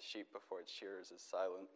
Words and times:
a 0.00 0.02
sheep 0.02 0.32
before 0.32 0.60
its 0.60 0.72
shearers 0.72 1.10
is 1.14 1.20
silent. 1.20 1.68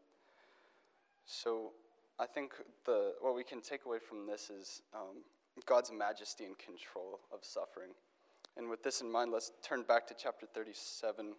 So 1.27 1.73
I 2.19 2.27
think 2.27 2.53
the, 2.85 3.13
what 3.21 3.35
we 3.35 3.45
can 3.45 3.61
take 3.61 3.85
away 3.87 3.99
from 3.99 4.27
this 4.27 4.51
is 4.51 4.83
um, 4.95 5.23
God's 5.67 5.93
majesty 5.93 6.45
and 6.45 6.57
control 6.59 7.21
of 7.33 7.41
suffering. 7.43 7.91
And 8.57 8.71
with 8.71 8.83
this 8.83 9.01
in 9.01 9.11
mind, 9.11 9.33
let's 9.33 9.53
turn 9.63 9.83
back 9.83 10.07
to 10.09 10.15
chapter 10.15 10.47
37. 10.47 11.35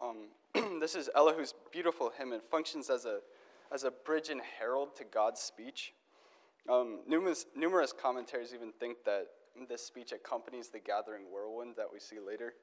Um, 0.00 0.28
this 0.80 0.94
is 0.94 1.10
Elihu's 1.16 1.54
beautiful 1.72 2.12
hymn 2.16 2.32
and 2.32 2.42
functions 2.50 2.88
as 2.90 3.04
a, 3.04 3.18
as 3.72 3.84
a 3.84 3.90
bridge 3.90 4.28
and 4.30 4.40
herald 4.58 4.96
to 4.96 5.04
God's 5.04 5.40
speech. 5.40 5.92
Um, 6.70 7.00
numerous, 7.06 7.46
numerous 7.56 7.92
commentaries 7.92 8.54
even 8.54 8.72
think 8.78 8.98
that 9.04 9.26
this 9.68 9.84
speech 9.84 10.12
accompanies 10.12 10.68
the 10.68 10.78
gathering 10.78 11.24
whirlwind 11.32 11.74
that 11.76 11.86
we 11.92 11.98
see 11.98 12.18
later. 12.24 12.54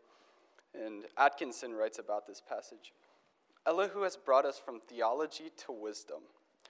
And 0.84 1.05
Atkinson 1.18 1.73
writes 1.73 2.00
about 2.00 2.28
this 2.28 2.42
passage 2.42 2.94
Elihu 3.66 4.02
has 4.02 4.16
brought 4.16 4.46
us 4.46 4.60
from 4.60 4.79
theology 4.88 5.52
to 5.66 5.71
wisdom, 5.71 6.21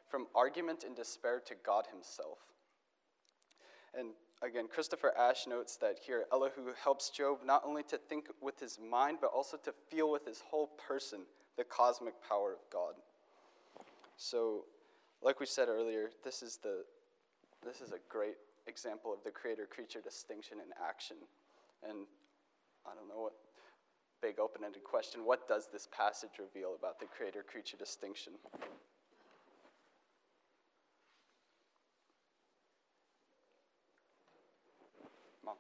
from 0.10 0.28
argument 0.34 0.84
and 0.84 0.96
despair 0.96 1.42
to 1.46 1.56
God 1.66 1.86
himself. 1.92 2.40
And 3.98 4.10
again, 4.42 4.68
Christopher 4.68 5.14
Ash 5.18 5.48
notes 5.48 5.78
that 5.78 6.00
here 6.06 6.26
Elihu 6.32 6.74
helps 6.82 7.10
Job 7.10 7.40
not 7.46 7.64
only 7.66 7.84
to 7.84 7.98
think 7.98 8.28
with 8.42 8.60
his 8.60 8.80
mind, 8.80 9.18
but 9.22 9.32
also 9.34 9.58
to 9.58 9.74
feel 9.90 10.12
with 10.12 10.26
his 10.26 10.42
whole 10.50 10.68
person 10.88 11.22
the 11.58 11.64
cosmic 11.64 12.14
power 12.28 12.54
of 12.54 12.60
God. 12.72 12.94
So, 14.18 14.66
like 15.22 15.40
we 15.40 15.46
said 15.46 15.68
earlier, 15.68 16.10
this 16.24 16.42
is, 16.42 16.58
the, 16.62 16.84
this 17.66 17.82
is 17.82 17.92
a 17.92 18.00
great 18.10 18.36
example 18.68 19.14
of 19.14 19.24
the 19.24 19.32
creator 19.32 19.66
creature 19.66 20.02
distinction 20.02 20.58
in 20.60 20.72
action. 20.84 21.18
And 21.88 22.06
I 22.86 22.96
don't 22.96 23.08
know 23.08 23.24
what 23.24 23.34
big 24.26 24.40
open 24.40 24.64
ended 24.64 24.84
question 24.84 25.24
what 25.24 25.48
does 25.48 25.68
this 25.72 25.88
passage 25.92 26.40
reveal 26.40 26.74
about 26.80 27.00
the 27.00 27.06
creator 27.06 27.44
creature 27.48 27.78
distinction? 27.78 28.34
Mom. 35.46 35.54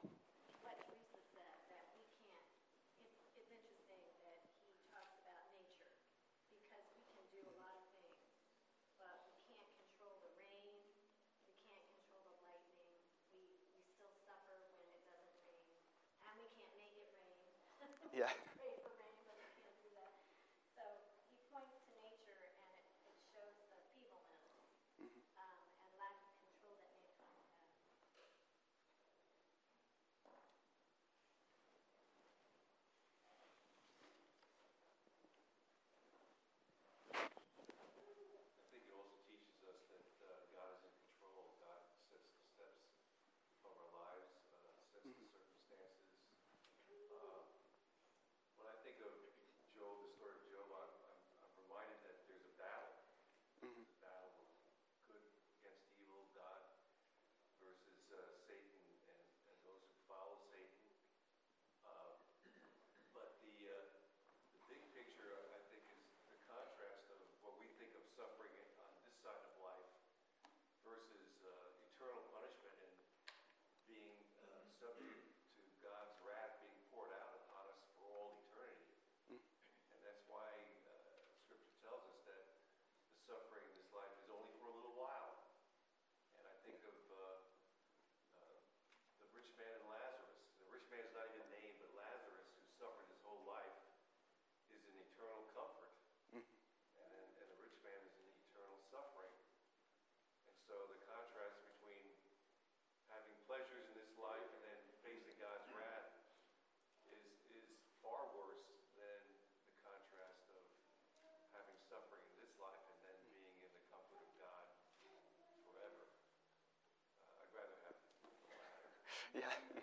Yeah. 119.35 119.74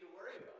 to 0.00 0.06
worry 0.16 0.32
about. 0.40 0.59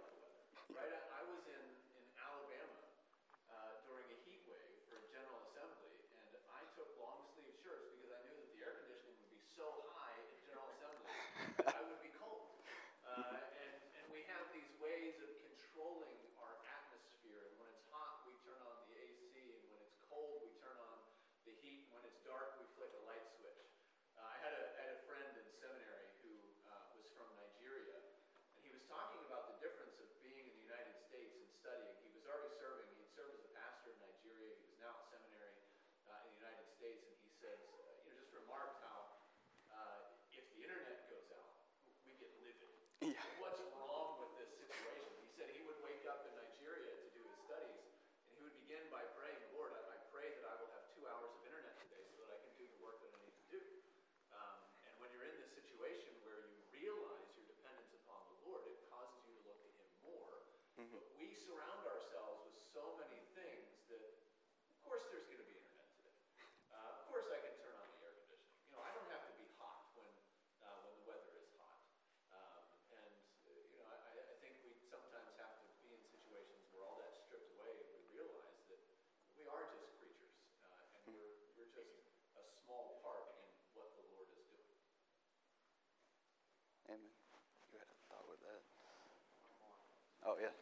Him. 90.25 90.53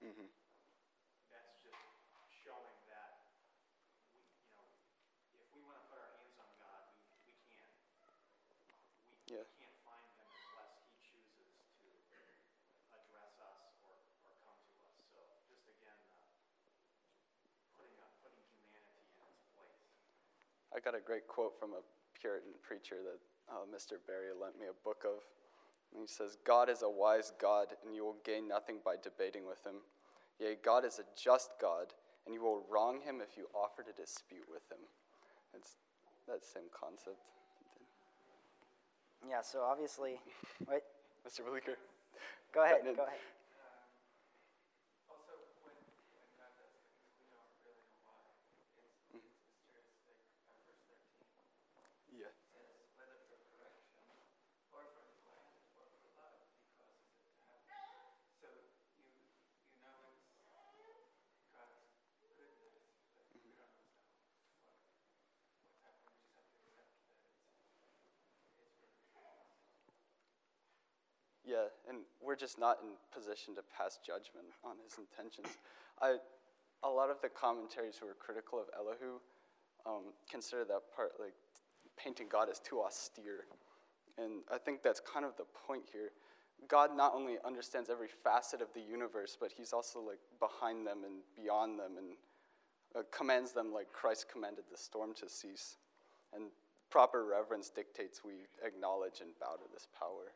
hmm 0.00 0.26
That's 1.28 1.52
just 1.62 1.76
showing 2.42 2.78
that 2.86 3.12
we, 4.12 4.22
you 4.42 4.48
know, 4.50 4.64
if 5.38 5.46
we 5.52 5.60
want 5.62 5.76
to 5.78 5.84
put 5.86 5.98
our 5.98 6.10
hands 6.16 6.36
on 6.38 6.50
God, 6.56 6.82
we, 6.94 7.04
we 7.26 7.32
can. 7.46 7.68
We 9.28 9.36
Yeah. 9.36 9.44
can't 9.54 9.78
find 9.86 10.06
him 10.18 10.26
unless 10.50 10.74
he 10.82 10.90
chooses 10.98 11.54
to 11.82 11.90
address 12.90 13.30
us 13.38 13.62
or, 13.86 13.94
or 14.26 14.32
come 14.42 14.58
to 14.66 14.74
us. 14.82 14.94
So 15.12 15.18
just 15.46 15.66
again, 15.68 15.98
uh, 16.10 16.26
putting, 17.76 17.94
uh, 17.98 18.10
putting 18.20 18.42
humanity 18.50 19.06
in 19.14 19.22
its 19.30 19.44
place. 19.54 19.86
I 20.74 20.80
got 20.80 20.94
a 20.94 21.00
great 21.00 21.26
quote 21.26 21.58
from 21.58 21.70
a 21.72 21.82
Puritan 22.18 22.52
preacher 22.62 22.96
that 23.02 23.20
uh, 23.50 23.66
Mr. 23.66 23.98
Barry 24.06 24.30
lent 24.40 24.58
me 24.58 24.66
a 24.66 24.76
book 24.84 25.02
of. 25.04 25.22
And 25.92 26.00
he 26.00 26.06
says, 26.06 26.36
God 26.46 26.70
is 26.70 26.82
a 26.82 26.88
wise 26.90 27.32
God, 27.40 27.74
and 27.84 27.94
you 27.94 28.04
will 28.04 28.18
gain 28.24 28.46
nothing 28.46 28.78
by 28.84 28.94
debating 29.02 29.46
with 29.46 29.64
him. 29.66 29.82
Yea, 30.38 30.56
God 30.62 30.84
is 30.84 31.00
a 31.00 31.04
just 31.18 31.50
God, 31.60 31.92
and 32.24 32.34
you 32.34 32.40
will 32.40 32.64
wrong 32.70 33.00
him 33.02 33.20
if 33.20 33.36
you 33.36 33.46
offer 33.54 33.82
to 33.82 33.92
dispute 33.92 34.46
with 34.46 34.62
him. 34.70 34.78
It's 35.52 35.74
that 36.28 36.44
same 36.44 36.70
concept. 36.70 37.18
Yeah, 39.28 39.42
so 39.42 39.60
obviously, 39.66 40.16
wait, 40.68 40.82
Mr. 41.26 41.42
Bleeker? 41.44 41.76
go 42.54 42.64
ahead, 42.64 42.80
go 42.86 43.04
ahead. 43.04 43.20
Also, 45.10 45.36
when, 45.66 45.76
when 46.16 46.24
God 46.40 46.54
does 46.56 46.72
things, 46.72 47.04
we 47.20 47.28
don't 47.28 47.52
really 47.66 47.84
know 47.84 48.00
why. 48.08 48.32
It's, 48.80 49.04
it's 49.12 49.28
mysterious, 49.68 50.00
like, 50.08 50.24
uh, 50.48 50.56
verse 50.64 50.80
thirteen 50.88 51.36
Yeah. 52.16 52.32
says, 52.48 52.80
whether 52.96 53.20
for 53.28 53.36
correction, 53.52 54.00
or 54.72 54.88
for 54.88 55.04
command, 55.20 55.52
or 55.76 55.84
for 56.00 56.08
love, 56.16 56.40
he 56.56 56.64
causes 56.72 56.96
it 57.04 57.12
to 57.12 57.52
happen. 57.52 57.76
So 58.40 58.48
you, 58.96 59.04
you 59.04 59.84
know 59.84 60.16
it's 60.16 61.44
God's 61.52 61.76
goodness, 62.24 62.64
but 63.12 63.28
we 63.36 63.52
don't 63.52 63.68
know 63.76 63.92
what, 64.00 64.80
what's 64.80 65.04
happening, 65.04 65.44
we 65.44 65.60
just 65.60 65.76
have 65.84 66.00
to 66.00 66.08
accept 66.08 66.56
that 66.64 66.88
it's, 66.88 67.04
it's 68.24 68.48
for 68.56 68.64
good. 68.80 68.96
Yeah, 71.44 71.66
and 71.90 72.06
we're 72.30 72.36
just 72.36 72.60
not 72.60 72.78
in 72.80 72.94
position 73.10 73.56
to 73.56 73.62
pass 73.76 73.98
judgment 74.06 74.46
on 74.62 74.78
his 74.86 74.94
intentions. 75.02 75.58
I, 76.00 76.14
a 76.84 76.88
lot 76.88 77.10
of 77.10 77.16
the 77.20 77.28
commentaries 77.28 77.98
who 77.98 78.06
are 78.06 78.14
critical 78.14 78.60
of 78.60 78.66
Elihu 78.78 79.18
um, 79.84 80.14
consider 80.30 80.62
that 80.62 80.94
part 80.94 81.18
like 81.18 81.34
painting 81.98 82.28
God 82.30 82.46
as 82.48 82.60
too 82.60 82.82
austere, 82.82 83.50
and 84.16 84.46
I 84.46 84.58
think 84.58 84.84
that's 84.84 85.00
kind 85.00 85.26
of 85.26 85.36
the 85.38 85.44
point 85.66 85.82
here. 85.90 86.12
God 86.68 86.96
not 86.96 87.16
only 87.16 87.34
understands 87.44 87.90
every 87.90 88.06
facet 88.22 88.62
of 88.62 88.68
the 88.74 88.80
universe, 88.80 89.36
but 89.40 89.50
He's 89.50 89.72
also 89.72 89.98
like 89.98 90.22
behind 90.38 90.86
them 90.86 91.02
and 91.02 91.26
beyond 91.34 91.80
them, 91.80 91.98
and 91.98 92.14
uh, 92.94 93.02
commands 93.10 93.50
them 93.50 93.74
like 93.74 93.90
Christ 93.92 94.26
commanded 94.30 94.64
the 94.70 94.78
storm 94.78 95.14
to 95.14 95.28
cease. 95.28 95.78
And 96.32 96.44
proper 96.90 97.24
reverence 97.24 97.70
dictates 97.70 98.22
we 98.24 98.46
acknowledge 98.64 99.20
and 99.20 99.30
bow 99.40 99.56
to 99.56 99.66
this 99.74 99.88
power. 99.98 100.30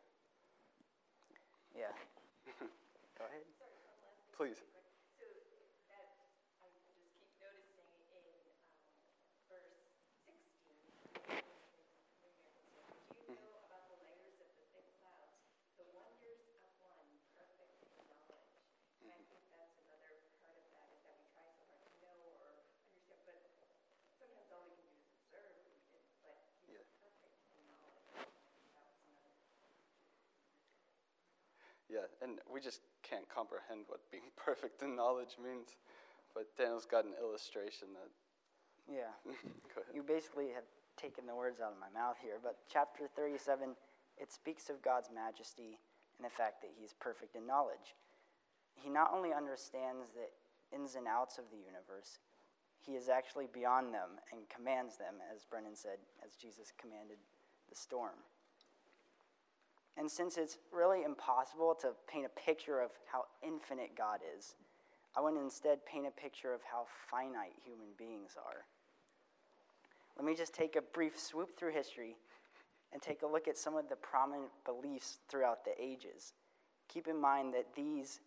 Yeah. 1.74 1.90
Go 3.18 3.24
ahead. 3.26 3.42
Please. 4.38 4.62
So 5.18 5.26
that, 5.90 6.06
I 6.62 6.70
just 6.70 6.86
keep 6.94 7.10
noticing 7.42 7.90
in 8.14 8.14
um, 8.14 8.46
verse 9.50 9.74
16, 10.14 10.78
do 13.18 13.26
you 13.26 13.38
know 13.42 13.58
about 13.66 13.90
the 13.90 13.98
layers 14.06 14.38
of 14.38 14.50
the 14.54 14.64
thick 14.70 14.86
clouds, 15.02 15.34
the 15.74 15.86
wonders 15.90 16.46
of 16.62 16.70
one 16.78 17.10
perfect 17.34 17.82
in 17.90 18.06
knowledge? 18.06 18.54
And 19.02 19.10
I 19.10 19.18
think 19.26 19.42
that's 19.50 19.74
another 19.82 20.14
part 20.38 20.54
of 20.54 20.66
that, 20.70 20.86
is 20.94 21.02
that 21.02 21.18
we 21.18 21.26
try 21.34 21.50
so 21.58 21.66
hard 21.66 21.82
to 21.90 21.94
know 21.98 22.18
or 22.38 22.62
understand, 22.86 23.18
but 23.26 23.38
sometimes 24.22 24.46
all 24.54 24.62
we 24.70 24.78
can 24.78 24.86
do 24.86 24.94
is 25.02 25.10
observe, 25.10 25.58
and- 25.90 26.06
but 26.22 26.38
he's 26.62 26.78
Yeah. 26.78 26.86
perfect 27.02 27.42
in 27.58 27.66
knowledge. 27.66 28.06
That 28.74 28.86
was 28.94 29.02
another 29.10 29.34
Yeah, 31.94 32.10
and 32.18 32.42
we 32.50 32.58
just 32.58 32.82
can't 33.06 33.28
comprehend 33.30 33.86
what 33.86 34.02
being 34.10 34.26
perfect 34.34 34.82
in 34.82 34.98
knowledge 34.98 35.38
means. 35.38 35.78
But 36.34 36.50
Daniel's 36.58 36.90
got 36.90 37.06
an 37.06 37.14
illustration 37.22 37.94
that. 37.94 38.10
Yeah. 38.90 39.14
Go 39.70 39.86
ahead. 39.86 39.94
You 39.94 40.02
basically 40.02 40.50
have 40.50 40.66
taken 40.98 41.30
the 41.30 41.34
words 41.34 41.62
out 41.62 41.70
of 41.70 41.78
my 41.78 41.90
mouth 41.94 42.18
here, 42.18 42.42
but 42.42 42.58
chapter 42.66 43.06
37, 43.06 43.78
it 44.18 44.32
speaks 44.34 44.70
of 44.70 44.82
God's 44.82 45.10
majesty 45.14 45.78
and 46.18 46.26
the 46.26 46.30
fact 46.30 46.62
that 46.62 46.70
he's 46.74 46.94
perfect 46.98 47.34
in 47.38 47.46
knowledge. 47.46 47.94
He 48.74 48.90
not 48.90 49.10
only 49.14 49.30
understands 49.32 50.10
the 50.10 50.26
ins 50.74 50.94
and 50.94 51.06
outs 51.06 51.38
of 51.38 51.46
the 51.50 51.58
universe, 51.58 52.18
he 52.78 52.98
is 52.98 53.08
actually 53.08 53.46
beyond 53.52 53.94
them 53.94 54.18
and 54.30 54.42
commands 54.50 54.98
them, 54.98 55.22
as 55.34 55.46
Brennan 55.46 55.74
said, 55.74 55.98
as 56.22 56.34
Jesus 56.34 56.72
commanded 56.78 57.18
the 57.70 57.74
storm. 57.74 58.18
And 59.96 60.10
since 60.10 60.36
it's 60.36 60.58
really 60.72 61.02
impossible 61.04 61.74
to 61.80 61.92
paint 62.08 62.26
a 62.26 62.40
picture 62.40 62.80
of 62.80 62.90
how 63.10 63.24
infinite 63.42 63.96
God 63.96 64.20
is, 64.36 64.54
I 65.16 65.20
want 65.20 65.36
to 65.36 65.42
instead 65.42 65.86
paint 65.86 66.06
a 66.06 66.10
picture 66.10 66.52
of 66.52 66.60
how 66.62 66.86
finite 67.08 67.52
human 67.64 67.86
beings 67.96 68.36
are. 68.36 68.64
Let 70.16 70.24
me 70.24 70.34
just 70.34 70.54
take 70.54 70.76
a 70.76 70.82
brief 70.82 71.18
swoop 71.18 71.56
through 71.56 71.72
history 71.72 72.16
and 72.92 73.00
take 73.00 73.22
a 73.22 73.26
look 73.26 73.46
at 73.48 73.58
some 73.58 73.76
of 73.76 73.88
the 73.88 73.96
prominent 73.96 74.50
beliefs 74.64 75.18
throughout 75.28 75.64
the 75.64 75.72
ages. 75.80 76.32
Keep 76.88 77.08
in 77.08 77.20
mind 77.20 77.54
that 77.54 77.66
these 77.74 78.20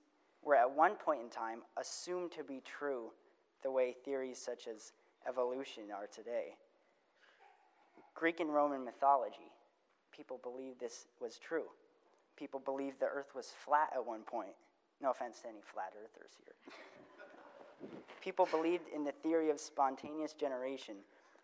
were 0.44 0.56
at 0.56 0.70
one 0.70 0.96
point 0.96 1.22
in 1.22 1.30
time 1.30 1.60
assumed 1.78 2.32
to 2.32 2.44
be 2.44 2.62
true 2.66 3.12
the 3.64 3.72
way 3.72 3.96
theories 4.06 4.38
such 4.38 4.68
as 4.68 4.94
evolution 5.28 5.84
are 5.94 6.08
today. 6.08 6.56
Greek 8.14 8.40
and 8.40 8.54
Roman 8.54 8.84
mythology, 8.84 9.52
people 10.18 10.40
believed 10.42 10.80
this 10.80 11.06
was 11.22 11.38
true. 11.38 11.66
People 12.36 12.60
believed 12.60 13.00
the 13.00 13.06
earth 13.06 13.36
was 13.36 13.54
flat 13.64 13.90
at 13.96 14.06
one 14.06 14.22
point. 14.22 14.56
No 15.02 15.12
offense 15.12 15.42
to 15.42 15.48
any 15.48 15.62
flat 15.62 15.94
earthers 15.96 16.32
here. 16.44 16.74
People 18.22 18.48
believed 18.50 18.86
in 18.94 19.04
the 19.04 19.12
theory 19.12 19.52
of 19.52 19.60
spontaneous 19.60 20.34
generation, 20.34 20.96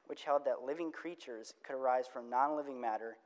which 0.07 0.23
held 0.23 0.43
that 0.45 0.63
living 0.65 0.91
creatures 0.91 1.53
could 1.63 1.75
arise 1.75 2.05
from 2.11 2.29
non 2.29 2.55
living 2.55 2.81
matter 2.81 3.17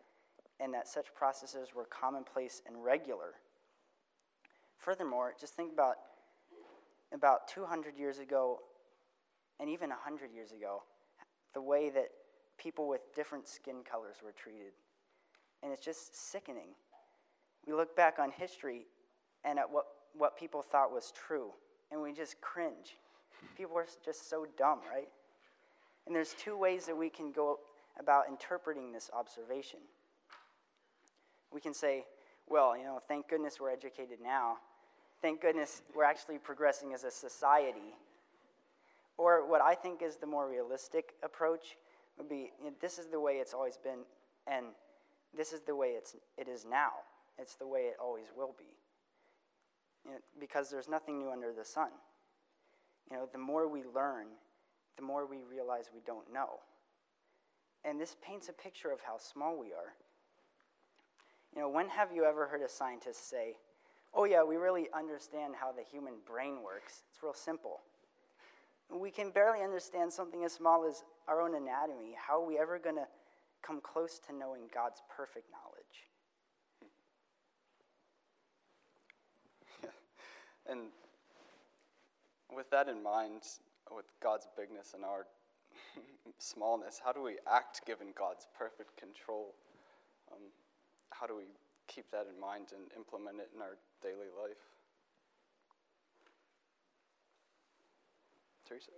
and 0.60 0.74
that 0.74 0.88
such 0.88 1.14
processes 1.16 1.70
were 1.74 1.86
commonplace 1.86 2.62
and 2.68 2.84
regular. 2.84 3.36
Furthermore, 4.78 5.34
just 5.40 5.56
think 5.56 5.72
about 5.72 5.96
about 7.14 7.48
200 7.48 7.98
years 7.98 8.20
ago 8.20 8.60
and 9.60 9.70
even 9.70 9.90
100 9.90 10.32
years 10.34 10.52
ago, 10.52 10.84
the 11.54 11.62
way 11.62 11.90
that 11.90 12.10
people 12.58 12.88
with 12.88 13.02
different 13.16 13.48
skin 13.48 13.78
colors 13.90 14.18
were 14.24 14.34
treated. 14.34 14.74
And 15.64 15.72
it's 15.72 15.84
just 15.84 16.32
sickening. 16.32 16.70
We 17.66 17.74
look 17.74 17.96
back 17.96 18.20
on 18.20 18.32
history 18.32 18.86
and 19.44 19.60
at 19.60 19.70
what, 19.70 19.86
what 20.18 20.38
people 20.38 20.62
thought 20.62 20.92
was 20.92 21.12
true, 21.16 21.52
and 21.92 22.02
we 22.02 22.14
just 22.14 22.40
cringe. 22.42 22.98
People 23.56 23.78
are 23.78 23.86
just 24.04 24.30
so 24.30 24.46
dumb, 24.58 24.80
right? 24.92 25.08
And 26.06 26.16
there's 26.16 26.34
two 26.34 26.58
ways 26.58 26.86
that 26.86 26.98
we 26.98 27.10
can 27.10 27.32
go 27.32 27.60
about 28.00 28.30
interpreting 28.30 28.92
this 28.92 29.10
observation. 29.18 29.80
We 31.52 31.62
can 31.62 31.74
say, 31.74 32.06
well, 32.50 32.78
you 32.78 32.84
know, 32.84 33.00
thank 33.08 33.30
goodness 33.30 33.60
we're 33.60 33.72
educated 33.72 34.20
now. 34.24 34.58
Thank 35.22 35.42
goodness 35.42 35.82
we're 35.96 36.04
actually 36.04 36.38
progressing 36.38 36.94
as 36.94 37.04
a 37.04 37.12
society. 37.12 37.96
Or 39.18 39.50
what 39.50 39.62
I 39.62 39.74
think 39.74 40.02
is 40.02 40.18
the 40.18 40.28
more 40.28 40.48
realistic 40.48 41.14
approach 41.24 41.78
would 42.18 42.30
be 42.30 42.52
you 42.60 42.66
know, 42.66 42.72
this 42.82 43.00
is 43.00 43.08
the 43.08 43.20
way 43.20 43.34
it's 43.34 43.54
always 43.54 43.78
been, 43.78 44.00
and 44.46 44.68
this 45.36 45.54
is 45.54 45.62
the 45.62 45.76
way 45.76 45.90
it's, 45.90 46.16
it 46.38 46.48
is 46.48 46.66
now. 46.70 46.92
It's 47.38 47.56
the 47.56 47.68
way 47.68 47.82
it 47.82 47.98
always 48.02 48.28
will 48.36 48.56
be. 48.58 48.66
You 50.06 50.12
know, 50.12 50.18
because 50.40 50.70
there's 50.70 50.88
nothing 50.88 51.20
new 51.20 51.32
under 51.32 51.52
the 51.54 51.66
sun. 51.66 51.90
You 53.12 53.18
know, 53.18 53.30
the 53.32 53.38
more 53.38 53.68
we 53.68 53.84
learn, 53.84 54.28
the 54.96 55.04
more 55.04 55.26
we 55.26 55.38
realize 55.50 55.90
we 55.94 56.02
don't 56.06 56.32
know. 56.34 56.60
And 57.86 58.00
this 58.00 58.16
paints 58.22 58.50
a 58.50 58.54
picture 58.54 58.92
of 58.92 59.00
how 59.02 59.18
small 59.18 59.58
we 59.58 59.68
are. 59.68 59.94
You 61.56 61.62
know, 61.62 61.70
when 61.70 61.90
have 61.90 62.12
you 62.12 62.26
ever 62.26 62.48
heard 62.48 62.62
a 62.62 62.70
scientist 62.70 63.30
say, 63.30 63.56
oh, 64.14 64.26
yeah, 64.26 64.44
we 64.44 64.58
really 64.58 64.88
understand 64.94 65.54
how 65.60 65.72
the 65.72 65.84
human 65.84 66.16
brain 66.26 66.64
works? 66.64 67.04
It's 67.12 67.24
real 67.24 67.34
simple. 67.34 67.82
We 68.90 69.12
can 69.12 69.32
barely 69.32 69.64
understand 69.64 70.12
something 70.12 70.44
as 70.44 70.54
small 70.54 70.86
as 70.86 71.04
our 71.28 71.42
own 71.42 71.56
anatomy. 71.56 72.16
How 72.18 72.42
are 72.42 72.48
we 72.48 72.58
ever 72.58 72.80
going 72.80 72.96
to 72.96 73.08
come 73.68 73.82
close 73.82 74.20
to 74.28 74.34
knowing 74.34 74.62
God's 74.74 75.02
perfect 75.14 75.48
knowledge. 75.52 76.08
and 80.70 80.88
with 82.56 82.70
that 82.72 82.88
in 82.88 83.04
mind, 83.04 83.42
with 83.94 84.06
God's 84.24 84.48
bigness 84.58 84.94
and 84.94 85.04
our 85.04 85.28
smallness, 86.38 87.02
how 87.04 87.12
do 87.12 87.22
we 87.22 87.36
act 87.52 87.86
given 87.86 88.08
God's 88.18 88.48
perfect 88.58 88.96
control? 88.96 89.54
Um, 90.32 90.44
how 91.12 91.28
do 91.28 91.36
we 91.36 91.44
keep 91.88 92.10
that 92.12 92.28
in 92.34 92.40
mind 92.40 92.68
and 92.72 92.90
implement 92.96 93.40
it 93.40 93.50
in 93.54 93.62
our 93.62 93.78
daily 94.02 94.32
life? 94.42 94.64
Teresa? 98.66 98.92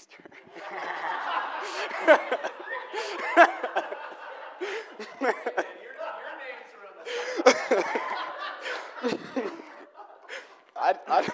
pastor. 0.00 0.24
I, 10.76 10.94
I, 11.06 11.30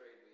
trade 0.00 0.29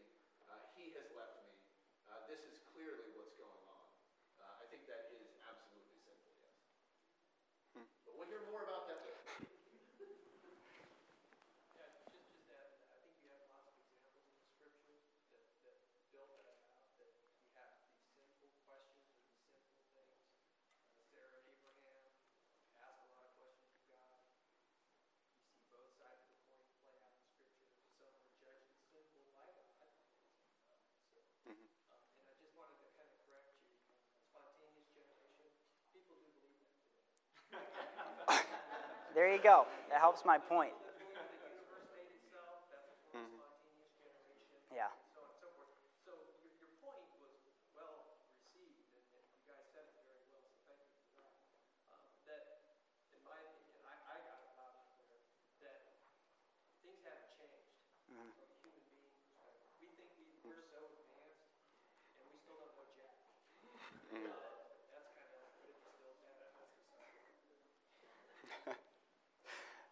there 39.15 39.33
you 39.33 39.43
go. 39.43 39.67
That 39.91 40.01
helps 40.01 40.25
my 40.25 40.39
point. 40.39 40.73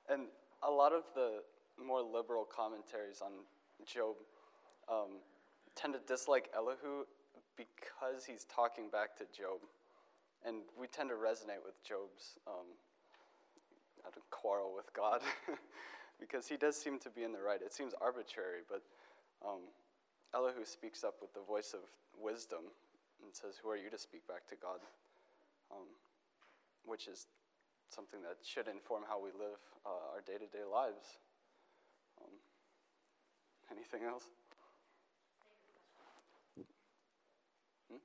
And 0.08 0.26
a 0.62 0.70
lot 0.70 0.92
of 0.92 1.02
the 1.14 1.42
more 1.82 2.02
liberal 2.02 2.44
commentaries 2.44 3.20
on 3.22 3.32
Job 3.86 4.16
um, 4.88 5.20
tend 5.74 5.94
to 5.94 6.00
dislike 6.00 6.50
Elihu 6.56 7.04
because 7.56 8.24
he's 8.26 8.44
talking 8.44 8.90
back 8.90 9.16
to 9.18 9.24
Job. 9.24 9.60
And 10.44 10.62
we 10.78 10.86
tend 10.86 11.08
to 11.08 11.14
resonate 11.14 11.64
with 11.64 11.82
Job's, 11.82 12.38
um, 12.46 12.76
I 14.04 14.10
don't 14.10 14.28
quarrel 14.30 14.72
with 14.76 14.92
God, 14.92 15.22
because 16.20 16.46
he 16.46 16.56
does 16.56 16.76
seem 16.76 16.98
to 17.00 17.10
be 17.10 17.22
in 17.22 17.32
the 17.32 17.40
right. 17.40 17.60
It 17.64 17.72
seems 17.72 17.94
arbitrary, 18.00 18.60
but 18.68 18.82
um, 19.46 19.60
Elihu 20.34 20.64
speaks 20.64 21.02
up 21.02 21.14
with 21.20 21.32
the 21.32 21.40
voice 21.40 21.72
of 21.72 21.80
wisdom 22.20 22.60
and 23.22 23.34
says, 23.34 23.56
Who 23.62 23.70
are 23.70 23.76
you 23.76 23.88
to 23.88 23.98
speak 23.98 24.26
back 24.28 24.46
to 24.48 24.56
God? 24.60 24.80
Um, 25.72 25.88
which 26.84 27.08
is 27.08 27.26
something 27.88 28.22
that 28.22 28.38
should 28.42 28.68
inform 28.68 29.04
how 29.08 29.20
we 29.20 29.30
live 29.32 29.60
uh, 29.86 30.14
our 30.14 30.22
day 30.24 30.38
to 30.38 30.48
day 30.50 30.64
lives. 30.64 31.18
Um, 32.20 32.34
anything 33.70 34.02
else? 34.06 34.24
Hmm? 37.90 38.00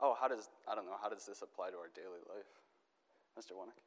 Oh, 0.00 0.16
how 0.18 0.28
does, 0.28 0.48
I 0.68 0.74
don't 0.74 0.86
know, 0.86 0.98
how 1.00 1.08
does 1.08 1.24
this 1.26 1.42
apply 1.42 1.70
to 1.70 1.76
our 1.76 1.90
daily 1.94 2.20
life? 2.28 2.50
Mr. 3.38 3.52
Wanick? 3.52 3.80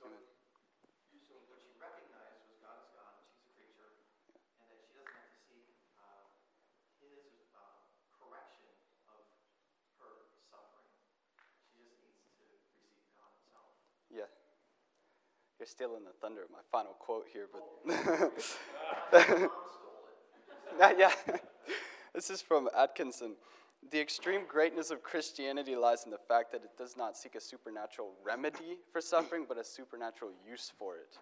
So, 0.00 0.08
so 1.28 1.36
what 1.52 1.60
she 1.60 1.76
recognized 1.76 2.40
was 2.48 2.56
God 2.64 2.80
is 2.80 2.88
God 2.96 3.20
and 3.20 3.28
she's 3.28 3.44
a 3.44 3.52
creature, 3.52 3.92
yeah. 4.32 4.40
and 4.64 4.72
that 4.72 4.80
she 4.80 4.96
doesn't 4.96 5.12
have 5.12 5.28
to 5.28 5.40
seek 5.44 5.68
uh, 6.00 6.24
His 7.04 7.52
uh, 7.52 7.84
correction 8.16 8.72
of 9.12 9.28
her 10.00 10.24
suffering. 10.48 10.88
She 11.76 11.84
just 11.84 12.00
needs 12.00 12.32
to 12.40 12.48
receive 12.48 12.96
God 13.20 13.28
Himself. 13.44 13.76
Yeah. 14.08 14.32
You're 15.60 15.68
stealing 15.68 16.08
the 16.08 16.16
thunder 16.16 16.40
of 16.40 16.48
my 16.48 16.64
final 16.72 16.96
quote 16.96 17.28
here, 17.28 17.52
but. 17.52 17.60
Oh. 17.60 19.52
Uh, 20.80 20.94
yeah. 20.96 21.12
this 22.14 22.30
is 22.30 22.40
from 22.40 22.70
Atkinson. 22.74 23.34
The 23.88 24.00
extreme 24.00 24.42
greatness 24.46 24.90
of 24.90 25.02
Christianity 25.02 25.74
lies 25.74 26.04
in 26.04 26.10
the 26.10 26.18
fact 26.18 26.52
that 26.52 26.62
it 26.62 26.76
does 26.76 26.96
not 26.96 27.16
seek 27.16 27.34
a 27.34 27.40
supernatural 27.40 28.12
remedy 28.22 28.78
for 28.92 29.00
suffering, 29.00 29.46
but 29.48 29.58
a 29.58 29.64
supernatural 29.64 30.32
use 30.46 30.72
for 30.78 30.96
it. 30.96 31.18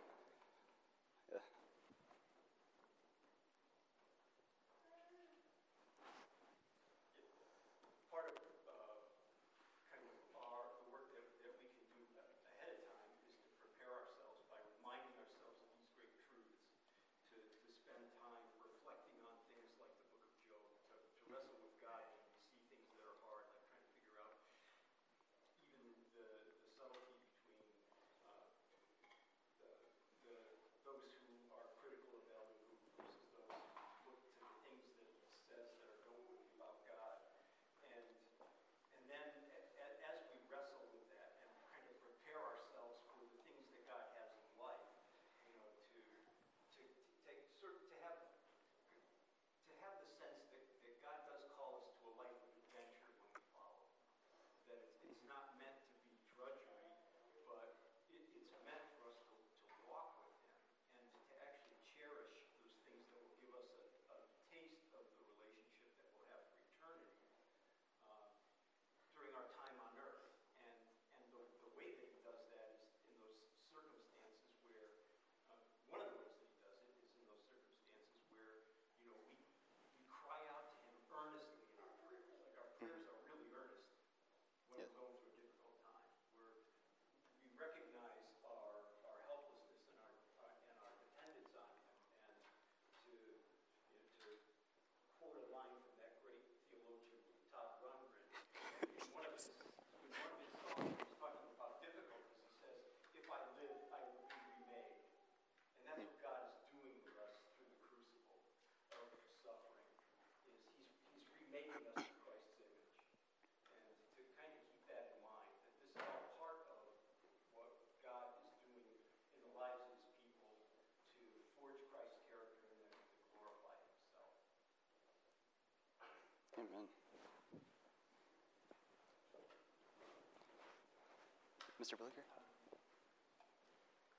Mr. 131.78 131.96
Blicker? 131.96 132.24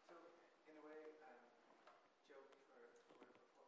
So, 0.08 0.14
in 0.66 0.76
a 0.76 0.82
way, 0.82 1.14
um, 1.22 1.40
Job, 2.28 2.46
for 2.58 2.66
whatever 2.66 3.00
faults 3.08 3.28
he 3.36 3.44
had, 3.52 3.68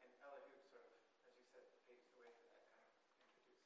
And 0.00 0.10
Elihu 0.20 0.58
sort 0.68 0.82
of, 0.82 0.92
as 1.24 1.34
you 1.36 1.44
said, 1.44 1.66
paves 1.86 2.02
the 2.04 2.12
way 2.18 2.30
for 2.34 2.46
that 2.48 2.66
kind 2.74 2.82
of 2.86 2.94
introduces. 2.98 3.62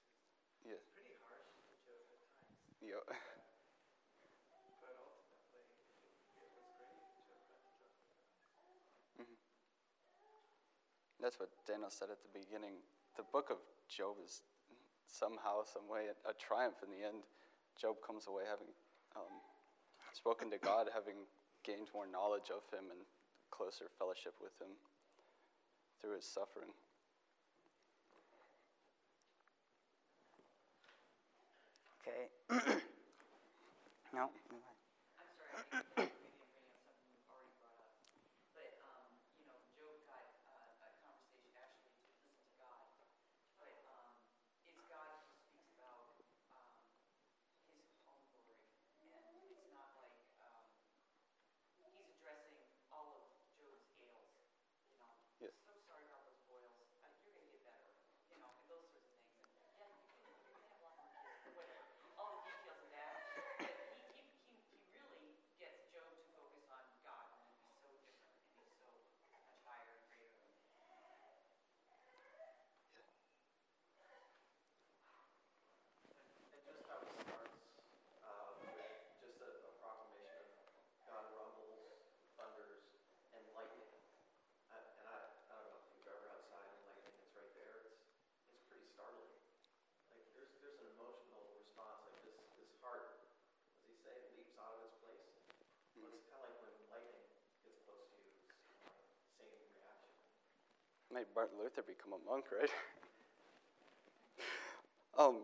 Yeah. 0.62 0.72
It's 0.74 0.84
pretty 0.92 1.12
harsh 1.12 1.46
to 1.54 1.74
Job 1.76 2.04
at 2.04 2.04
times, 2.04 2.04
Yeah. 2.04 2.04
but 2.04 2.04
ultimately 2.04 2.04
it, 2.04 2.04
it 2.04 2.04
was 2.04 2.04
great. 2.04 2.04
Job 2.04 2.04
got 2.08 2.20
to 2.20 2.66
talk 2.66 2.75
God. 2.86 3.02
That's 11.20 11.40
what 11.40 11.50
Daniel 11.66 11.90
said 11.90 12.10
at 12.10 12.22
the 12.22 12.28
beginning. 12.30 12.78
The 13.16 13.24
book 13.32 13.50
of 13.50 13.58
Job 13.88 14.16
is 14.22 14.42
somehow, 15.08 15.64
some 15.64 15.88
way, 15.88 16.06
a 16.12 16.34
triumph 16.38 16.84
in 16.84 16.90
the 16.92 17.02
end. 17.06 17.24
Job 17.80 17.96
comes 18.04 18.28
away 18.28 18.44
having 18.48 18.70
um, 19.16 19.40
spoken 20.12 20.50
to 20.50 20.58
God, 20.58 20.88
having 20.92 21.26
gained 21.64 21.88
more 21.92 22.06
knowledge 22.06 22.54
of 22.54 22.62
Him 22.70 22.90
and 22.92 23.00
closer 23.50 23.90
fellowship 23.98 24.34
with 24.40 24.54
Him 24.60 24.76
through 26.00 26.16
his 26.16 26.24
suffering. 26.24 26.70
Okay. 32.00 32.30
no. 34.14 34.30
I'm 35.18 35.30
sorry, 35.34 35.50
I 35.50 35.62
didn't 35.66 35.86
maybe 35.96 36.38
I'm 36.38 36.46
bringing 36.54 36.70
up 36.70 36.82
something 36.86 37.10
you've 37.10 37.26
already 37.26 37.50
brought 37.58 37.80
up. 37.82 37.98
But, 38.54 38.70
um, 38.86 39.10
you 39.34 39.44
know, 39.50 39.58
Job 39.74 39.98
got 40.06 40.26
uh, 40.46 40.86
a 40.86 40.90
conversation 41.02 41.50
actually 41.58 41.90
to 41.98 42.06
listen 42.22 42.38
to 42.46 42.54
God. 42.62 42.86
But 43.58 43.74
um, 43.90 44.14
it's 44.62 44.78
God 44.86 45.10
who 45.26 45.34
speaks 45.50 45.66
about 45.74 46.22
um, 46.54 46.78
his 47.66 47.82
own 48.06 48.22
glory. 48.30 48.62
And 49.02 49.10
it's 49.50 49.66
not 49.74 49.90
like 49.98 50.14
um, 50.38 50.70
he's 51.82 52.06
addressing 52.14 52.62
all 52.94 53.10
of 53.18 53.26
Job's 53.58 53.90
ails, 53.98 54.30
you 54.86 54.96
know. 55.02 55.10
Yeah. 55.42 55.50
So 55.66 55.74
sorry 55.90 56.06
about 56.06 56.22
those 56.30 56.40
boils. 56.46 56.78
Uh, 57.02 57.10
you're 57.26 57.34
going 57.34 57.46
to 57.50 57.52
get 57.58 57.64
better, 57.66 57.90
you 58.30 58.38
know, 58.38 58.54
and 58.54 58.68
those 58.70 58.86
sorts 58.94 59.10
of 59.10 59.18
things. 59.18 59.50
And 59.66 59.74
yeah, 59.78 59.90
you 59.98 60.06
can, 60.14 60.30
you're 60.38 60.46
going 60.48 60.56
to 60.56 60.68
have 60.70 60.78
a 60.78 60.82
lot 60.84 60.94
more 60.96 61.10
kids, 61.20 61.38
but 61.44 61.52
whatever. 61.58 61.84
All 62.16 62.40
the 62.40 62.48
details 62.48 62.80
of 62.80 62.90
that. 62.96 63.12
But 63.60 64.16
he, 64.16 64.24
he, 64.48 64.56
he, 64.72 64.78
he 64.88 64.96
really 65.04 65.36
gets 65.60 65.84
Job 65.92 66.08
to 66.16 66.24
focus 66.32 66.64
on 66.72 66.84
God 67.04 67.28
and 67.36 67.44
he's 67.52 67.68
so 67.68 67.84
different 67.92 68.16
and 68.56 68.60
he's 68.64 68.72
so 68.80 68.88
much 69.44 69.60
higher 69.68 69.92
and 70.00 70.04
greater 70.16 70.40
than 70.40 70.52
And 76.52 76.60
just 76.64 76.84
how 76.88 76.98
it 77.04 77.12
starts 77.26 77.56
uh, 78.24 78.48
with 78.62 78.72
just 79.20 79.38
a, 79.42 79.50
a 79.68 79.72
proclamation 79.82 80.56
of 80.64 80.72
God 81.04 81.24
rumbles, 81.36 82.00
thunders, 82.38 82.80
and 83.34 83.42
lightning. 83.52 83.92
Uh, 84.72 84.80
and 85.00 85.06
I, 85.10 85.18
I 85.50 85.54
don't 85.60 85.68
know 85.72 85.80
if 85.84 85.88
you've 85.92 86.08
ever 86.08 86.26
outside 86.32 86.66
and 86.72 86.80
lightning 86.88 87.16
is 87.20 87.32
right 87.36 87.52
there. 87.58 87.76
It's 87.90 88.02
it's 88.50 88.62
pretty 88.70 88.86
startling. 88.94 89.32
Like 90.10 90.24
there's 90.34 90.52
there's 90.62 90.78
an 90.80 90.88
emotional 90.96 91.42
response. 91.58 92.00
Like 92.08 92.18
this 92.24 92.38
this 92.56 92.72
heart, 92.80 93.20
as 93.76 93.84
he 93.90 93.94
say, 94.02 94.14
leaps 94.36 94.56
out 94.58 94.78
of 94.78 94.86
its 94.86 94.96
place. 95.02 95.26
Well, 95.98 96.12
it's 96.14 96.26
kind 96.30 96.42
of 96.44 96.56
like 96.60 96.60
when 96.62 96.74
lightning 96.92 97.24
gets 97.64 97.78
close 97.84 98.04
to 98.12 98.16
you. 98.20 98.30
It's 98.32 98.76
kind 98.78 98.90
of 98.90 98.98
like 99.00 99.12
same 99.36 99.56
reaction. 99.76 100.12
Made 101.12 101.26
Martin 101.34 101.58
Luther 101.62 101.82
become 101.86 102.12
a 102.12 102.30
monk, 102.30 102.46
right? 102.58 102.70
um, 105.18 105.36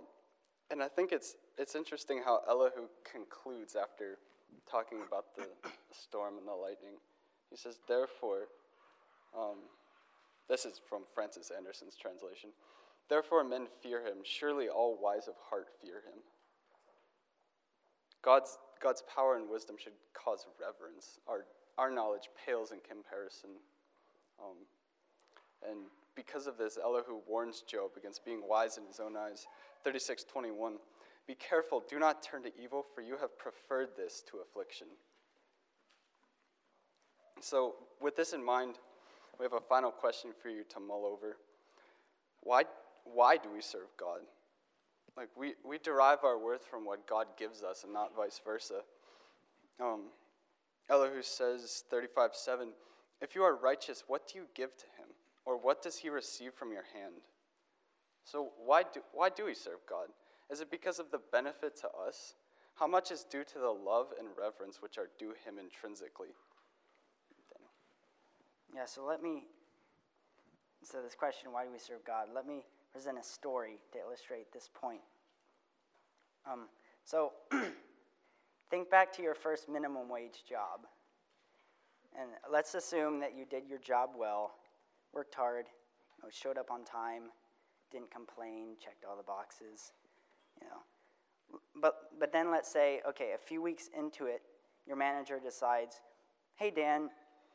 and 0.71 0.83
I 0.83 0.89
think 0.89 1.13
it's 1.13 1.37
it's 1.59 1.75
interesting 1.75 2.23
how 2.25 2.41
Elihu 2.49 2.89
concludes 3.11 3.77
after 3.77 4.19
talking 4.69 4.99
about 5.07 5.37
the 5.37 5.47
storm 5.93 6.39
and 6.39 6.49
the 6.49 6.53
lightning. 6.53 6.97
He 7.51 7.57
says, 7.57 7.79
"Therefore, 7.87 8.49
um, 9.37 9.59
this 10.49 10.65
is 10.65 10.81
from 10.89 11.03
Francis 11.15 11.51
Andersen's 11.57 11.97
translation. 11.97 12.51
Therefore, 13.09 13.45
men 13.45 13.69
fear 13.83 14.01
him. 14.01 14.19
Surely 14.25 14.69
all 14.69 14.99
wise 15.01 15.29
of 15.29 15.35
heart 15.49 15.69
fear 15.81 15.97
him. 15.97 16.23
God's 18.23 18.59
God's 18.81 19.03
power 19.15 19.37
and 19.37 19.49
wisdom 19.49 19.77
should 19.79 19.93
cause 20.13 20.47
reverence. 20.61 21.21
Our 21.29 21.45
our 21.79 21.91
knowledge 21.91 22.31
pales 22.45 22.73
in 22.73 22.79
comparison." 22.81 23.51
Um, 24.41 24.57
and 25.69 25.81
because 26.15 26.47
of 26.47 26.59
this, 26.59 26.79
Elihu 26.83 27.21
warns 27.27 27.63
Job 27.63 27.93
against 27.97 28.25
being 28.25 28.43
wise 28.47 28.79
in 28.79 28.87
his 28.87 29.01
own 29.01 29.17
eyes. 29.17 29.47
36:21. 29.85 30.79
Be 31.27 31.35
careful, 31.35 31.81
do 31.89 31.99
not 31.99 32.23
turn 32.23 32.43
to 32.43 32.53
evil, 32.61 32.83
for 32.95 33.01
you 33.01 33.17
have 33.17 33.39
preferred 33.39 33.91
this 33.97 34.23
to 34.23 34.39
affliction. 34.39 34.89
So, 37.41 37.77
with 38.01 38.17
this 38.17 38.33
in 38.33 38.45
mind, 38.45 38.79
we 39.39 39.45
have 39.45 39.53
a 39.53 39.61
final 39.61 39.91
question 39.91 40.33
for 40.41 40.49
you 40.49 40.65
to 40.65 40.81
mull 40.81 41.07
over. 41.07 41.37
Why, 42.41 42.65
why 43.05 43.37
do 43.37 43.51
we 43.53 43.61
serve 43.61 43.89
God? 43.99 44.21
Like, 45.17 45.29
we, 45.37 45.55
we 45.65 45.79
derive 45.79 46.25
our 46.25 46.39
worth 46.39 46.65
from 46.65 46.85
what 46.85 47.07
God 47.07 47.27
gives 47.39 47.63
us 47.63 47.85
and 47.85 47.93
not 47.93 48.17
vice 48.17 48.41
versa. 48.45 48.83
Um, 49.81 50.07
Elihu 50.89 51.23
says, 51.23 51.85
35 51.91 52.35
7, 52.35 52.69
if 53.21 53.35
you 53.35 53.43
are 53.43 53.55
righteous, 53.55 54.05
what 54.07 54.27
do 54.27 54.39
you 54.39 54.47
give 54.55 54.77
to 54.77 54.87
him? 54.99 55.02
Or 55.45 55.57
what 55.57 55.83
does 55.83 55.99
he 55.99 56.09
receive 56.09 56.55
from 56.55 56.73
your 56.73 56.85
hand? 56.95 57.23
So, 58.25 58.51
why 58.65 58.85
do, 58.85 59.01
why 59.13 59.29
do 59.29 59.47
we 59.47 59.55
serve 59.55 59.81
God? 59.89 60.07
Is 60.51 60.61
it 60.61 60.71
because 60.71 60.99
of 60.99 61.11
the 61.11 61.21
benefit 61.33 61.77
to 61.81 61.89
us? 62.07 62.35
How 62.75 62.87
much 62.87 63.11
is 63.11 63.25
due 63.25 63.45
to 63.45 63.59
the 63.59 63.71
love 63.71 64.09
and 64.19 64.29
reverence 64.39 64.81
which 64.81 64.99
are 64.99 65.09
due 65.19 65.35
him 65.45 65.59
intrinsically? 65.59 66.35
Yeah, 68.75 68.87
so 68.87 69.05
let 69.05 69.23
me. 69.23 69.45
So, 70.85 70.99
this 71.03 71.15
question, 71.15 71.53
why 71.53 71.65
do 71.65 71.71
we 71.71 71.79
serve 71.79 72.05
God? 72.05 72.29
Let 72.35 72.47
me 72.47 72.65
present 72.93 73.19
a 73.19 73.23
story 73.23 73.79
to 73.93 73.99
illustrate 73.99 74.53
this 74.53 74.69
point. 74.73 75.01
Um, 76.51 76.69
so, 77.05 77.33
think 78.71 78.91
back 78.91 79.13
to 79.15 79.23
your 79.23 79.35
first 79.35 79.69
minimum 79.69 80.09
wage 80.09 80.45
job. 80.49 80.87
And 82.19 82.31
let's 82.51 82.75
assume 82.75 83.21
that 83.21 83.37
you 83.37 83.45
did 83.45 83.69
your 83.69 83.79
job 83.79 84.11
well, 84.17 84.53
worked 85.13 85.35
hard, 85.35 85.67
you 85.67 86.25
know, 86.25 86.31
showed 86.31 86.59
up 86.59 86.71
on 86.71 86.85
time, 86.85 87.25
didn't 87.91 88.11
complain, 88.11 88.77
checked 88.83 89.05
all 89.09 89.17
the 89.17 89.23
boxes, 89.23 89.93
you 90.61 90.67
know. 90.67 91.61
But, 91.81 91.95
but 92.19 92.33
then 92.33 92.51
let's 92.51 92.73
say, 92.73 93.01
okay, 93.09 93.33
a 93.35 93.39
few 93.39 93.61
weeks 93.63 93.91
into 93.97 94.27
it, 94.27 94.43
your 94.87 94.97
manager 94.97 95.39
decides, 95.43 96.01
hey, 96.57 96.71
Dan, 96.71 97.11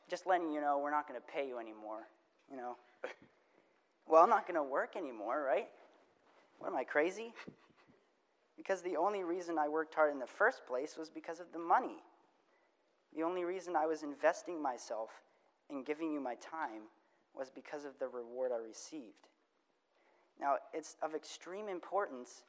just 0.09 0.27
letting 0.27 0.51
you 0.51 0.61
know 0.61 0.79
we're 0.81 0.91
not 0.91 1.07
going 1.07 1.19
to 1.19 1.25
pay 1.25 1.47
you 1.47 1.57
anymore, 1.59 2.07
you 2.49 2.57
know. 2.57 2.77
well, 4.07 4.23
I'm 4.23 4.29
not 4.29 4.47
going 4.47 4.55
to 4.55 4.63
work 4.63 4.95
anymore, 4.95 5.43
right? 5.43 5.67
What 6.59 6.69
am 6.69 6.75
I, 6.75 6.83
crazy? 6.83 7.33
Because 8.55 8.81
the 8.81 8.97
only 8.97 9.23
reason 9.23 9.57
I 9.57 9.67
worked 9.67 9.95
hard 9.95 10.11
in 10.11 10.19
the 10.19 10.27
first 10.27 10.65
place 10.67 10.97
was 10.97 11.09
because 11.09 11.39
of 11.39 11.47
the 11.53 11.59
money. 11.59 12.03
The 13.15 13.23
only 13.23 13.43
reason 13.43 13.75
I 13.75 13.85
was 13.85 14.03
investing 14.03 14.61
myself 14.61 15.09
in 15.69 15.83
giving 15.83 16.11
you 16.11 16.19
my 16.19 16.35
time 16.35 16.83
was 17.37 17.49
because 17.49 17.85
of 17.85 17.99
the 17.99 18.07
reward 18.07 18.51
I 18.53 18.57
received. 18.57 19.27
Now, 20.39 20.55
it's 20.73 20.95
of 21.01 21.15
extreme 21.15 21.67
importance 21.67 22.43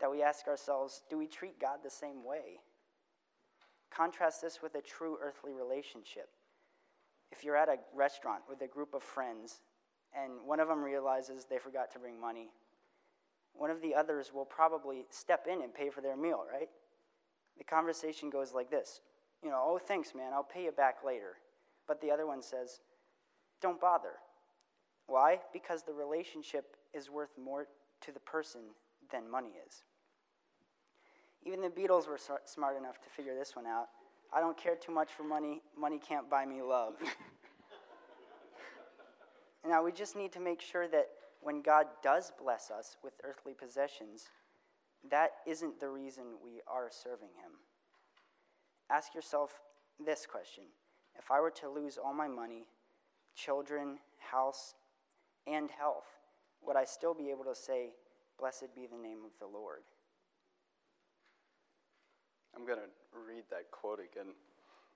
that 0.00 0.10
we 0.10 0.22
ask 0.22 0.46
ourselves 0.46 1.02
do 1.08 1.18
we 1.18 1.26
treat 1.26 1.60
God 1.60 1.78
the 1.82 1.90
same 1.90 2.24
way? 2.24 2.60
Contrast 3.94 4.40
this 4.40 4.60
with 4.62 4.74
a 4.74 4.80
true 4.80 5.18
earthly 5.22 5.52
relationship. 5.52 6.28
If 7.32 7.44
you're 7.44 7.56
at 7.56 7.68
a 7.68 7.76
restaurant 7.94 8.42
with 8.48 8.60
a 8.62 8.66
group 8.66 8.94
of 8.94 9.02
friends 9.02 9.60
and 10.14 10.32
one 10.44 10.60
of 10.60 10.68
them 10.68 10.82
realizes 10.82 11.44
they 11.44 11.58
forgot 11.58 11.92
to 11.92 11.98
bring 11.98 12.20
money. 12.20 12.50
One 13.54 13.70
of 13.70 13.80
the 13.80 13.94
others 13.94 14.32
will 14.34 14.44
probably 14.44 15.06
step 15.10 15.46
in 15.50 15.62
and 15.62 15.74
pay 15.74 15.90
for 15.90 16.00
their 16.00 16.16
meal, 16.16 16.42
right? 16.52 16.68
The 17.58 17.64
conversation 17.64 18.30
goes 18.30 18.52
like 18.52 18.70
this 18.70 19.00
You 19.42 19.50
know, 19.50 19.60
oh, 19.62 19.78
thanks, 19.78 20.14
man, 20.14 20.32
I'll 20.32 20.42
pay 20.42 20.64
you 20.64 20.72
back 20.72 20.98
later. 21.04 21.36
But 21.86 22.00
the 22.00 22.10
other 22.10 22.26
one 22.26 22.42
says, 22.42 22.80
Don't 23.60 23.80
bother. 23.80 24.14
Why? 25.06 25.40
Because 25.52 25.82
the 25.82 25.92
relationship 25.92 26.76
is 26.94 27.10
worth 27.10 27.30
more 27.42 27.66
to 28.02 28.12
the 28.12 28.20
person 28.20 28.60
than 29.10 29.30
money 29.30 29.50
is. 29.66 29.82
Even 31.44 31.60
the 31.60 31.68
Beatles 31.68 32.06
were 32.06 32.18
smart 32.44 32.76
enough 32.76 33.00
to 33.02 33.10
figure 33.10 33.34
this 33.34 33.56
one 33.56 33.66
out. 33.66 33.88
I 34.32 34.40
don't 34.40 34.56
care 34.56 34.76
too 34.76 34.92
much 34.92 35.10
for 35.12 35.24
money. 35.24 35.62
Money 35.76 35.98
can't 35.98 36.30
buy 36.30 36.46
me 36.46 36.62
love. 36.62 36.94
now, 39.68 39.82
we 39.82 39.90
just 39.90 40.16
need 40.16 40.32
to 40.32 40.40
make 40.40 40.60
sure 40.60 40.86
that 40.88 41.08
when 41.40 41.62
God 41.62 41.86
does 42.02 42.32
bless 42.40 42.70
us 42.70 42.96
with 43.02 43.14
earthly 43.24 43.54
possessions, 43.54 44.28
that 45.10 45.30
isn't 45.46 45.80
the 45.80 45.88
reason 45.88 46.24
we 46.44 46.60
are 46.68 46.88
serving 46.90 47.30
Him. 47.42 47.52
Ask 48.90 49.14
yourself 49.14 49.60
this 50.04 50.26
question 50.26 50.64
If 51.18 51.30
I 51.30 51.40
were 51.40 51.52
to 51.52 51.68
lose 51.68 51.96
all 51.96 52.14
my 52.14 52.28
money, 52.28 52.66
children, 53.44 53.98
house, 54.18 54.74
and 55.46 55.70
health, 55.70 56.06
would 56.66 56.76
I 56.76 56.84
still 56.84 57.14
be 57.14 57.30
able 57.30 57.44
to 57.44 57.54
say, 57.54 57.90
Blessed 58.38 58.74
be 58.74 58.86
the 58.86 58.96
name 58.96 59.18
of 59.24 59.32
the 59.38 59.46
Lord? 59.46 59.82
I'm 62.56 62.66
going 62.66 62.78
to 62.78 63.18
read 63.28 63.44
that 63.50 63.70
quote 63.70 64.00
again. 64.00 64.34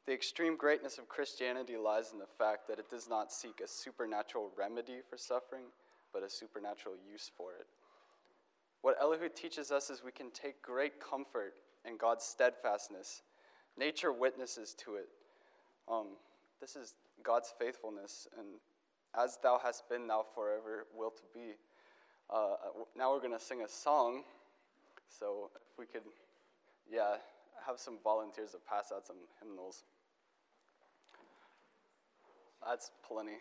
The 0.06 0.12
extreme 0.12 0.56
greatness 0.56 0.98
of 0.98 1.08
Christianity 1.08 1.76
lies 1.76 2.12
in 2.12 2.18
the 2.18 2.26
fact 2.38 2.68
that 2.68 2.78
it 2.78 2.90
does 2.90 3.08
not 3.08 3.32
seek 3.32 3.60
a 3.62 3.68
supernatural 3.68 4.50
remedy 4.56 4.98
for 5.08 5.16
suffering, 5.16 5.64
but 6.12 6.22
a 6.22 6.28
supernatural 6.28 6.94
use 7.10 7.30
for 7.36 7.52
it. 7.52 7.66
What 8.82 8.96
Elihu 9.00 9.28
teaches 9.34 9.70
us 9.70 9.88
is 9.88 10.04
we 10.04 10.12
can 10.12 10.30
take 10.30 10.60
great 10.60 11.00
comfort 11.00 11.54
in 11.86 11.96
God's 11.96 12.24
steadfastness. 12.24 13.22
Nature 13.78 14.12
witnesses 14.12 14.74
to 14.84 14.96
it. 14.96 15.08
Um, 15.88 16.08
this 16.60 16.76
is 16.76 16.94
God's 17.22 17.52
faithfulness, 17.58 18.26
and 18.38 18.46
as 19.16 19.38
thou 19.42 19.60
hast 19.62 19.88
been, 19.88 20.06
thou 20.06 20.24
forever 20.34 20.86
wilt 20.94 21.16
to 21.18 21.22
be. 21.32 21.54
Uh, 22.30 22.56
now 22.96 23.12
we're 23.12 23.20
going 23.20 23.38
to 23.38 23.44
sing 23.44 23.62
a 23.62 23.68
song. 23.68 24.22
So 25.08 25.50
if 25.54 25.78
we 25.78 25.86
could, 25.86 26.02
yeah, 26.90 27.16
have 27.66 27.78
some 27.78 27.98
volunteers 28.02 28.52
to 28.52 28.58
pass 28.58 28.92
out 28.94 29.06
some 29.06 29.16
hymnals. 29.40 29.84
That's 32.66 32.90
plenty. 33.06 33.38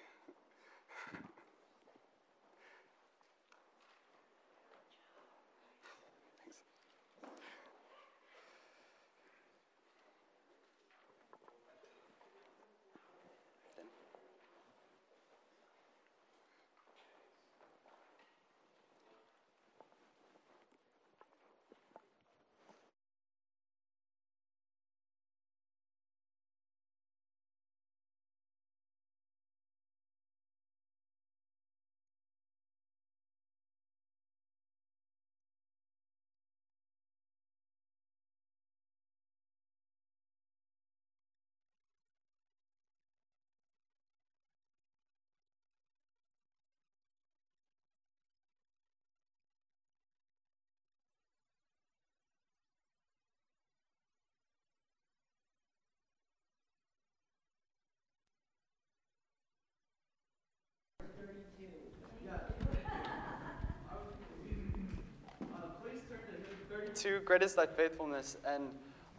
Great 67.26 67.42
is 67.42 67.56
thy 67.56 67.66
faithfulness. 67.66 68.38
And 68.46 68.70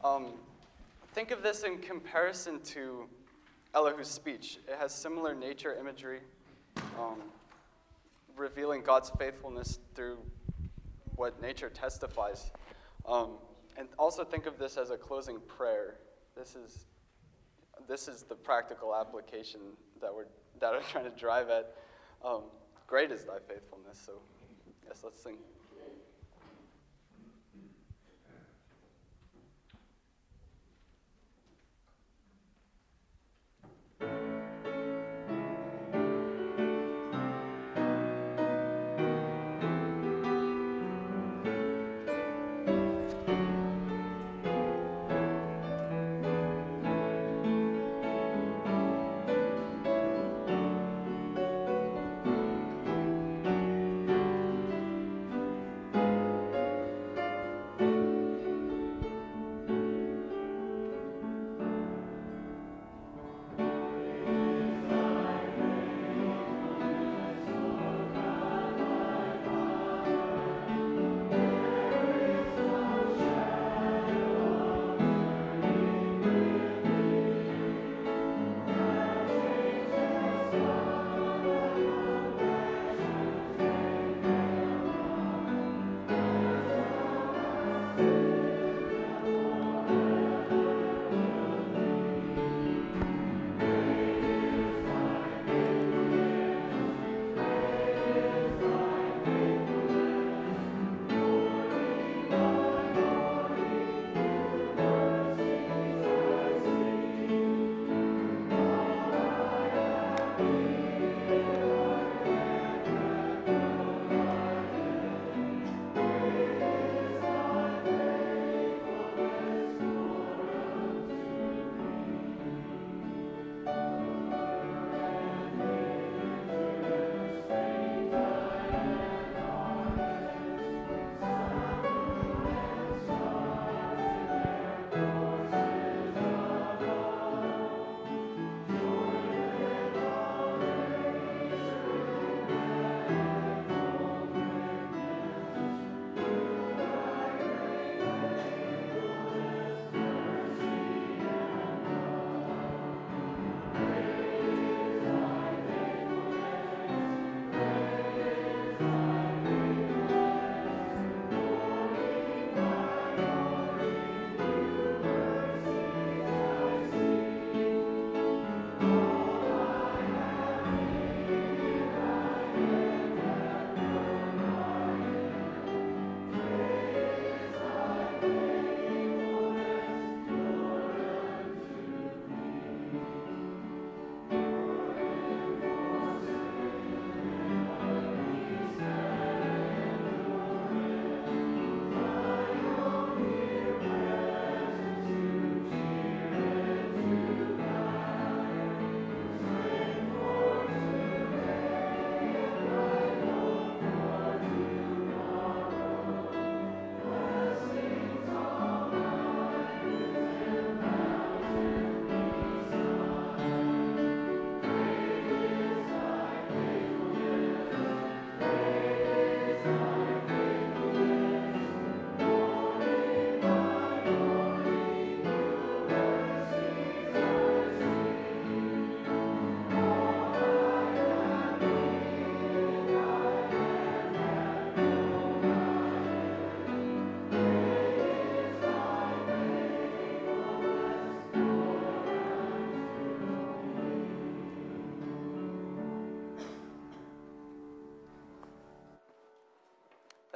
um, 0.05 0.35
think 1.13 1.33
of 1.33 1.43
this 1.43 1.65
in 1.65 1.79
comparison 1.79 2.61
to 2.61 3.09
Elihu's 3.75 4.09
speech. 4.09 4.59
It 4.69 4.77
has 4.79 4.95
similar 4.95 5.35
nature 5.35 5.75
imagery, 5.75 6.21
um, 6.99 7.23
revealing 8.37 8.83
God's 8.83 9.11
faithfulness 9.19 9.81
through 9.97 10.19
what 11.17 11.43
nature 11.43 11.69
testifies. 11.69 12.53
Um, 13.07 13.39
and 13.77 13.89
also 13.99 14.25
think 14.25 14.47
of 14.47 14.57
this 14.57 14.77
as 14.77 14.91
a 14.91 14.97
closing 14.97 15.41
prayer. 15.41 15.97
This 16.37 16.55
is, 16.55 16.87
this 17.89 18.07
is 18.07 18.23
the 18.23 18.37
practical 18.37 18.95
application 18.95 19.61
that 20.01 20.15
we're, 20.15 20.27
that 20.61 20.73
we're 20.73 20.83
trying 20.83 21.11
to 21.11 21.19
drive 21.19 21.51
at. 21.51 21.75
Um, 22.25 22.43
great 22.87 23.11
is 23.11 23.25
thy 23.25 23.39
faithfulness. 23.49 24.01
So, 24.07 24.13
yes, 24.87 25.01
let's 25.03 25.21
sing. 25.21 25.39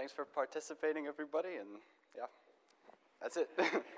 Thanks 0.09 0.16
for 0.16 0.25
participating, 0.25 1.07
everybody. 1.07 1.57
And 1.61 1.68
yeah, 2.16 2.25
that's 3.21 3.37
it. 3.37 3.51